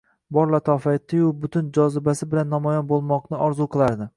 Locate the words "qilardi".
3.77-4.09